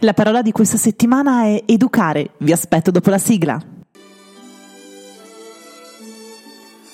[0.00, 2.32] La parola di questa settimana è educare.
[2.38, 3.58] Vi aspetto dopo la sigla.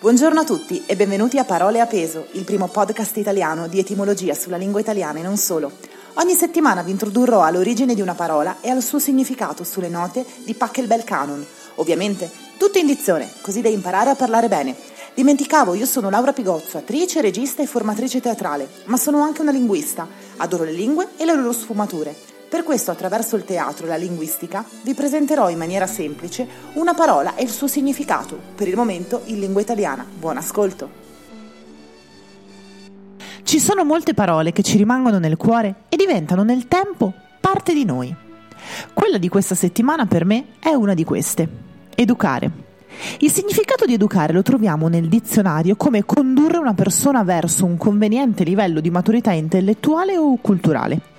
[0.00, 4.32] Buongiorno a tutti e benvenuti a Parole a peso, il primo podcast italiano di etimologia
[4.32, 5.72] sulla lingua italiana e non solo.
[6.14, 10.54] Ogni settimana vi introdurrò all'origine di una parola e al suo significato sulle note di
[10.54, 11.44] Pachelbel Canon.
[11.74, 14.74] Ovviamente, tutto in dizione, così da imparare a parlare bene.
[15.12, 20.08] Dimenticavo, io sono Laura Pigozzo, attrice, regista e formatrice teatrale, ma sono anche una linguista.
[20.38, 22.35] Adoro le lingue e le loro sfumature.
[22.48, 27.34] Per questo, attraverso il teatro e la linguistica, vi presenterò in maniera semplice una parola
[27.34, 30.06] e il suo significato, per il momento in lingua italiana.
[30.08, 31.04] Buon ascolto!
[33.42, 37.84] Ci sono molte parole che ci rimangono nel cuore e diventano nel tempo parte di
[37.84, 38.14] noi.
[38.92, 41.48] Quella di questa settimana per me è una di queste.
[41.96, 42.50] Educare.
[43.18, 48.44] Il significato di educare lo troviamo nel dizionario come condurre una persona verso un conveniente
[48.44, 51.14] livello di maturità intellettuale o culturale.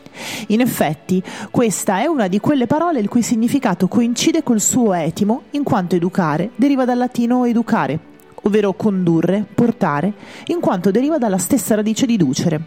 [0.48, 1.22] In effetti,
[1.52, 5.96] questa è una di quelle parole il cui significato coincide col suo etimo, in quanto
[5.96, 8.00] educare deriva dal latino educare,
[8.44, 10.14] ovvero condurre, portare,
[10.48, 12.62] in quanto deriva dalla stessa radice di ducere.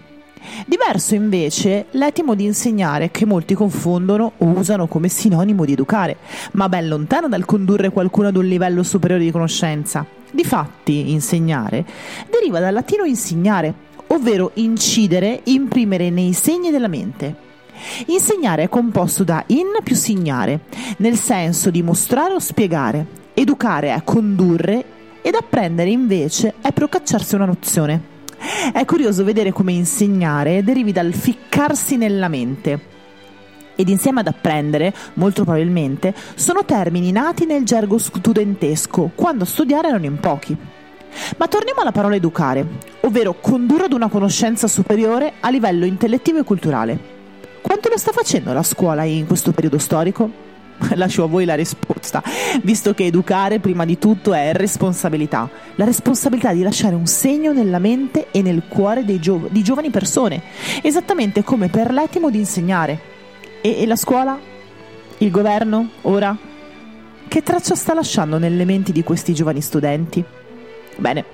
[0.67, 6.17] Diverso invece l'etimo di insegnare che molti confondono o usano come sinonimo di educare,
[6.53, 10.05] ma ben lontano dal condurre qualcuno ad un livello superiore di conoscenza.
[10.31, 11.85] Difatti, insegnare
[12.31, 13.75] deriva dal latino insegnare,
[14.13, 17.49] ovvero incidere, imprimere nei segni della mente.
[18.07, 20.61] Insegnare è composto da in più signare,
[20.99, 23.07] nel senso di mostrare o spiegare.
[23.35, 24.85] Educare è condurre
[25.23, 28.19] ed apprendere invece è procacciarsi una nozione.
[28.73, 32.89] È curioso vedere come insegnare derivi dal ficcarsi nella mente.
[33.77, 40.05] Ed insieme ad apprendere, molto probabilmente, sono termini nati nel gergo studentesco, quando studiare erano
[40.05, 40.57] in pochi.
[41.37, 42.67] Ma torniamo alla parola educare,
[43.01, 46.99] ovvero condurre ad una conoscenza superiore a livello intellettivo e culturale.
[47.61, 50.49] Quanto lo sta facendo la scuola in questo periodo storico?
[50.95, 52.23] Lascio a voi la risposta,
[52.63, 57.79] visto che educare prima di tutto è responsabilità, la responsabilità di lasciare un segno nella
[57.79, 60.43] mente e nel cuore gio- di giovani persone,
[60.83, 62.99] esattamente come per l'etimo di insegnare.
[63.61, 64.39] E, e la scuola?
[65.19, 65.91] Il governo?
[66.03, 66.37] Ora?
[67.29, 70.25] Che traccia sta lasciando nelle menti di questi giovani studenti?
[71.01, 71.25] Bene,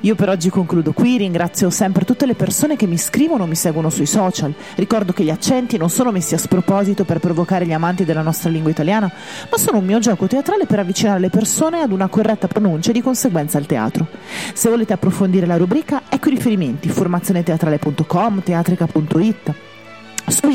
[0.00, 3.54] io per oggi concludo qui, ringrazio sempre tutte le persone che mi scrivono o mi
[3.54, 4.54] seguono sui social.
[4.76, 8.48] Ricordo che gli accenti non sono messi a sproposito per provocare gli amanti della nostra
[8.48, 9.12] lingua italiana,
[9.50, 12.94] ma sono un mio gioco teatrale per avvicinare le persone ad una corretta pronuncia e
[12.94, 14.06] di conseguenza al teatro.
[14.54, 19.69] Se volete approfondire la rubrica, ecco i riferimenti formazioneteatrale.com, teatrica.it.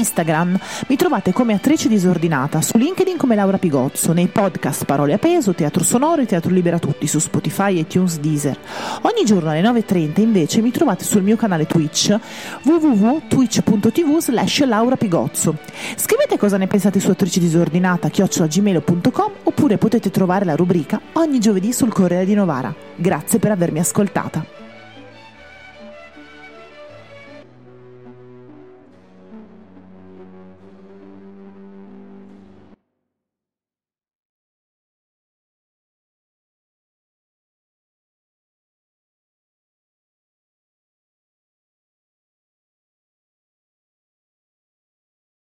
[0.05, 0.57] Instagram
[0.87, 5.53] mi trovate come attrice disordinata, su LinkedIn come Laura Pigozzo, nei podcast Parole a peso,
[5.53, 8.57] Teatro Sonoro e Teatro Libera Tutti su Spotify, iTunes, Deezer.
[9.01, 12.15] Ogni giorno alle 9.30 invece mi trovate sul mio canale Twitch
[12.63, 15.57] www.twitch.tv slash Laura Pigozzo.
[15.95, 21.73] Scrivete cosa ne pensate su attrice disordinata chiocciolagmail.com oppure potete trovare la rubrica ogni giovedì
[21.73, 22.73] sul Corriere di Novara.
[22.95, 24.54] Grazie per avermi ascoltata.